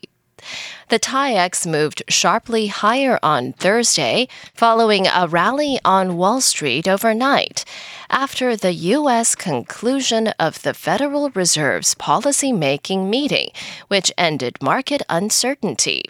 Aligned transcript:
The 0.90 1.00
TAIEX 1.00 1.68
moved 1.68 2.04
sharply 2.10 2.68
higher 2.68 3.20
on 3.22 3.54
Thursday 3.54 4.28
following 4.54 5.08
a 5.08 5.28
rally 5.28 5.80
on 5.86 6.18
Wall 6.18 6.42
Street 6.42 6.88
overnight 6.88 7.66
after 8.10 8.56
the 8.56 8.74
U.S. 8.74 9.36
conclusion 9.36 10.30
of 10.40 10.64
the 10.64 10.74
Federal 10.74 11.30
Reserve's 11.32 11.96
policymaking 11.96 13.10
meeting, 13.10 13.50
which 13.88 14.12
ended 14.18 14.58
market 14.62 15.02
uncertainty. 15.10 16.04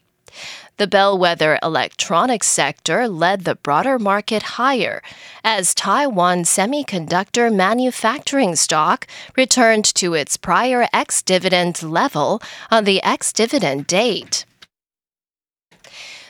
The 0.80 0.88
bellwether 0.88 1.60
electronics 1.62 2.48
sector 2.48 3.10
led 3.10 3.44
the 3.44 3.56
broader 3.56 4.00
market 4.00 4.56
higher 4.56 5.04
as 5.44 5.76
Taiwan 5.76 6.44
semiconductor 6.44 7.54
manufacturing 7.54 8.56
stock 8.56 9.06
returned 9.36 9.84
to 9.96 10.14
its 10.14 10.38
prior 10.38 10.88
ex 10.94 11.22
dividend 11.22 11.84
level 11.84 12.42
on 12.72 12.86
the 12.86 13.04
ex 13.04 13.34
dividend 13.34 13.88
date. 13.88 14.46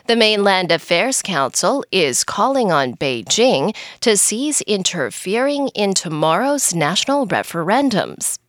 The 0.07 0.15
Mainland 0.15 0.71
Affairs 0.71 1.21
Council 1.21 1.85
is 1.91 2.23
calling 2.23 2.71
on 2.71 2.95
Beijing 2.95 3.75
to 4.01 4.17
cease 4.17 4.61
interfering 4.61 5.67
in 5.75 5.93
tomorrow's 5.93 6.73
national 6.73 7.27
referendums. 7.27 8.39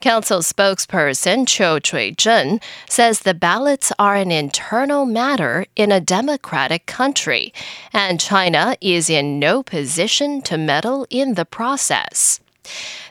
Council 0.00 0.40
spokesperson 0.40 1.46
Chiu 1.46 1.80
Chui-cheng 1.80 2.60
says 2.88 3.20
the 3.20 3.34
ballots 3.34 3.92
are 3.98 4.16
an 4.16 4.30
internal 4.30 5.06
matter 5.06 5.66
in 5.76 5.90
a 5.90 6.00
democratic 6.00 6.86
country, 6.86 7.52
and 7.92 8.20
China 8.20 8.76
is 8.80 9.08
in 9.08 9.38
no 9.38 9.62
position 9.62 10.42
to 10.42 10.58
meddle 10.58 11.06
in 11.10 11.34
the 11.34 11.44
process. 11.44 12.40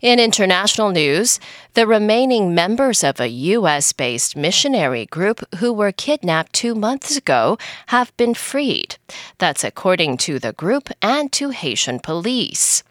In 0.00 0.18
international 0.18 0.90
news, 0.90 1.38
the 1.74 1.86
remaining 1.86 2.56
members 2.56 3.04
of 3.04 3.20
a 3.20 3.28
U.S. 3.28 3.92
based 3.92 4.34
missionary 4.34 5.06
group 5.06 5.44
who 5.56 5.72
were 5.72 5.92
kidnapped 5.92 6.52
two 6.52 6.74
months 6.74 7.16
ago 7.16 7.56
have 7.88 8.16
been 8.16 8.34
freed. 8.34 8.96
That's 9.38 9.62
according 9.62 10.16
to 10.18 10.38
the 10.40 10.54
group 10.54 10.88
and 11.00 11.30
to 11.34 11.50
Haitian 11.50 12.00
police. 12.00 12.82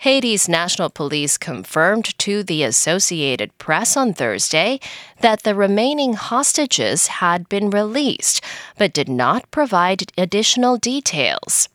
Haiti's 0.00 0.48
National 0.48 0.90
Police 0.90 1.38
confirmed 1.38 2.18
to 2.18 2.42
the 2.42 2.62
Associated 2.62 3.56
Press 3.58 3.96
on 3.96 4.12
Thursday 4.12 4.80
that 5.20 5.42
the 5.42 5.54
remaining 5.54 6.14
hostages 6.14 7.06
had 7.06 7.48
been 7.48 7.70
released, 7.70 8.42
but 8.78 8.92
did 8.92 9.08
not 9.08 9.50
provide 9.50 10.12
additional 10.18 10.76
details. 10.76 11.68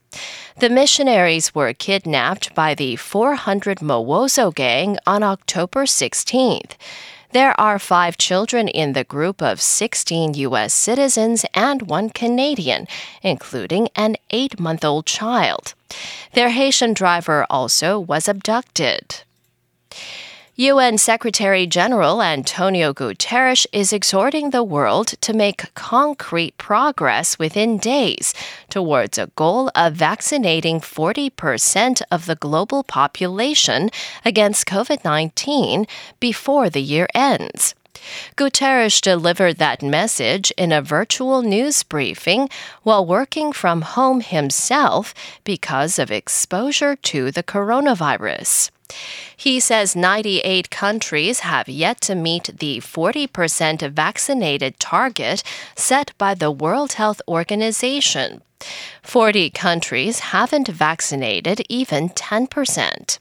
The 0.60 0.70
missionaries 0.70 1.56
were 1.56 1.74
kidnapped 1.74 2.54
by 2.54 2.76
the 2.76 2.98
400 2.98 3.80
Mawozo 3.80 4.54
gang 4.54 4.98
on 5.08 5.24
October 5.24 5.86
16th. 5.86 6.74
There 7.34 7.58
are 7.58 7.80
five 7.80 8.18
children 8.18 8.68
in 8.68 8.92
the 8.92 9.06
group 9.06 9.42
of 9.42 9.62
16 9.62 10.34
U.S. 10.34 10.74
citizens 10.74 11.46
and 11.54 11.84
one 11.84 12.10
Canadian, 12.10 12.88
including 13.22 13.88
an 13.96 14.18
eight 14.32 14.60
month 14.60 14.84
old 14.84 15.06
child. 15.06 15.74
Their 16.34 16.50
Haitian 16.50 16.94
driver 16.94 17.46
also 17.50 17.98
was 17.98 18.28
abducted. 18.28 19.24
UN 20.58 20.98
Secretary 20.98 21.66
General 21.66 22.22
Antonio 22.22 22.94
Guterres 22.94 23.66
is 23.72 23.94
exhorting 23.94 24.50
the 24.50 24.66
world 24.66 25.08
to 25.22 25.32
make 25.32 25.74
concrete 25.76 26.58
progress 26.58 27.40
within 27.40 27.78
days 27.78 28.34
towards 28.70 29.18
a 29.18 29.28
goal 29.38 29.72
of 29.76 29.94
vaccinating 29.94 30.82
40% 30.82 32.02
of 32.12 32.26
the 32.26 32.36
global 32.36 32.84
population 32.84 33.90
against 34.26 34.68
COVID 34.68 35.06
19 35.06 35.88
before 36.20 36.70
the 36.70 36.82
year 36.82 37.08
ends. 37.16 37.74
Guterres 38.36 39.00
delivered 39.00 39.58
that 39.58 39.82
message 39.82 40.52
in 40.58 40.74
a 40.74 40.82
virtual 40.82 41.42
news 41.44 41.82
briefing 41.84 42.50
while 42.84 43.06
working 43.06 43.54
from 43.54 43.84
home 43.84 44.20
himself 44.20 45.14
because 45.46 45.98
of 45.98 46.12
exposure 46.12 46.98
to 46.98 47.32
the 47.32 47.44
coronavirus. 47.44 48.70
He 49.36 49.60
says 49.60 49.96
98 49.96 50.70
countries 50.70 51.40
have 51.40 51.68
yet 51.68 52.02
to 52.02 52.16
meet 52.16 52.60
the 52.60 52.80
40% 52.80 53.92
vaccinated 53.92 54.80
target 54.80 55.44
set 55.76 56.12
by 56.18 56.34
the 56.34 56.52
World 56.52 56.94
Health 56.94 57.22
Organization. 57.28 58.42
40 59.02 59.50
countries 59.50 60.20
haven't 60.20 60.68
vaccinated 60.68 61.64
even 61.70 62.10
10%. 62.10 63.18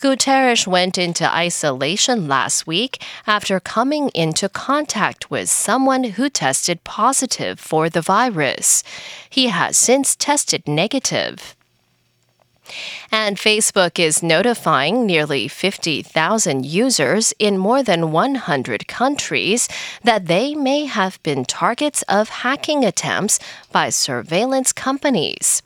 Guterres 0.00 0.66
went 0.66 0.96
into 0.96 1.28
isolation 1.28 2.28
last 2.28 2.66
week 2.66 3.02
after 3.26 3.60
coming 3.60 4.10
into 4.14 4.48
contact 4.48 5.30
with 5.30 5.48
someone 5.48 6.04
who 6.04 6.30
tested 6.30 6.84
positive 6.84 7.58
for 7.58 7.90
the 7.90 8.00
virus. 8.00 8.82
He 9.28 9.48
has 9.48 9.76
since 9.76 10.14
tested 10.14 10.66
negative. 10.68 11.56
And 13.12 13.36
Facebook 13.36 13.98
is 13.98 14.22
notifying 14.22 15.06
nearly 15.06 15.48
50,000 15.48 16.64
users 16.64 17.32
in 17.38 17.58
more 17.58 17.82
than 17.82 18.12
100 18.12 18.86
countries 18.86 19.68
that 20.04 20.26
they 20.26 20.54
may 20.54 20.86
have 20.86 21.22
been 21.22 21.44
targets 21.44 22.02
of 22.02 22.28
hacking 22.28 22.84
attempts 22.84 23.38
by 23.72 23.90
surveillance 23.90 24.72
companies. 24.72 25.62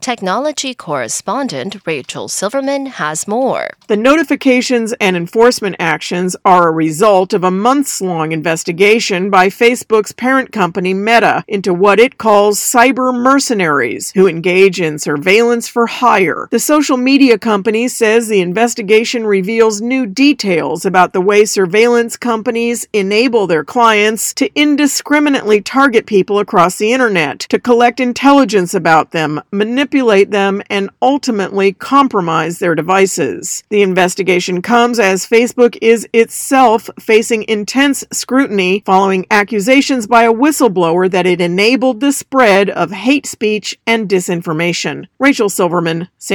Technology 0.00 0.74
correspondent 0.74 1.76
Rachel 1.86 2.28
Silverman 2.28 2.86
has 2.86 3.28
more. 3.28 3.70
The 3.88 3.96
notifications 3.96 4.92
and 5.00 5.16
enforcement 5.16 5.76
actions 5.78 6.36
are 6.44 6.68
a 6.68 6.72
result 6.72 7.32
of 7.34 7.44
a 7.44 7.50
months 7.50 8.00
long 8.00 8.32
investigation 8.32 9.30
by 9.30 9.48
Facebook's 9.48 10.12
parent 10.12 10.52
company 10.52 10.94
Meta 10.94 11.44
into 11.48 11.74
what 11.74 12.00
it 12.00 12.18
calls 12.18 12.58
cyber 12.58 13.14
mercenaries 13.14 14.10
who 14.12 14.26
engage 14.26 14.80
in 14.80 14.98
surveillance 14.98 15.68
for 15.68 15.86
hire. 15.86 16.47
The 16.50 16.58
social 16.58 16.96
media 16.96 17.36
company 17.36 17.88
says 17.88 18.26
the 18.26 18.40
investigation 18.40 19.26
reveals 19.26 19.82
new 19.82 20.06
details 20.06 20.86
about 20.86 21.12
the 21.12 21.20
way 21.20 21.44
surveillance 21.44 22.16
companies 22.16 22.88
enable 22.94 23.46
their 23.46 23.64
clients 23.64 24.32
to 24.34 24.50
indiscriminately 24.54 25.60
target 25.60 26.06
people 26.06 26.38
across 26.38 26.76
the 26.78 26.90
internet, 26.94 27.40
to 27.40 27.58
collect 27.58 28.00
intelligence 28.00 28.72
about 28.72 29.10
them, 29.10 29.42
manipulate 29.52 30.30
them, 30.30 30.62
and 30.70 30.88
ultimately 31.02 31.74
compromise 31.74 32.60
their 32.60 32.74
devices. 32.74 33.62
The 33.68 33.82
investigation 33.82 34.62
comes 34.62 34.98
as 34.98 35.26
Facebook 35.26 35.76
is 35.82 36.08
itself 36.14 36.88
facing 36.98 37.42
intense 37.42 38.04
scrutiny 38.10 38.82
following 38.86 39.26
accusations 39.30 40.06
by 40.06 40.22
a 40.22 40.32
whistleblower 40.32 41.10
that 41.10 41.26
it 41.26 41.42
enabled 41.42 42.00
the 42.00 42.12
spread 42.12 42.70
of 42.70 42.90
hate 42.90 43.26
speech 43.26 43.78
and 43.86 44.08
disinformation. 44.08 45.08
Rachel 45.18 45.50
Silverman, 45.50 46.08